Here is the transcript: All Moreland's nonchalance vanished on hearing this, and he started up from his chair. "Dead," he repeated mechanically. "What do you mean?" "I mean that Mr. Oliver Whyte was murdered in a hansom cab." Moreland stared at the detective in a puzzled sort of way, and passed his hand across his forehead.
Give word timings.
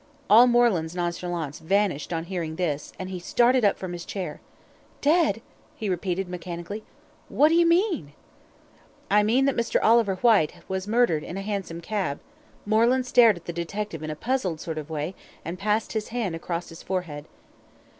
All 0.31 0.47
Moreland's 0.47 0.95
nonchalance 0.95 1.59
vanished 1.59 2.11
on 2.11 2.23
hearing 2.23 2.55
this, 2.55 2.91
and 2.97 3.11
he 3.11 3.19
started 3.19 3.63
up 3.63 3.77
from 3.77 3.93
his 3.93 4.03
chair. 4.03 4.41
"Dead," 4.99 5.43
he 5.75 5.89
repeated 5.89 6.27
mechanically. 6.27 6.83
"What 7.29 7.49
do 7.49 7.53
you 7.55 7.67
mean?" 7.67 8.13
"I 9.11 9.21
mean 9.21 9.45
that 9.45 9.55
Mr. 9.55 9.79
Oliver 9.83 10.15
Whyte 10.15 10.55
was 10.67 10.87
murdered 10.87 11.23
in 11.23 11.37
a 11.37 11.43
hansom 11.43 11.81
cab." 11.81 12.19
Moreland 12.65 13.05
stared 13.05 13.37
at 13.37 13.45
the 13.45 13.53
detective 13.53 14.01
in 14.01 14.09
a 14.09 14.15
puzzled 14.15 14.59
sort 14.59 14.79
of 14.79 14.89
way, 14.89 15.13
and 15.45 15.59
passed 15.59 15.93
his 15.93 16.07
hand 16.07 16.35
across 16.35 16.69
his 16.69 16.81
forehead. 16.81 17.25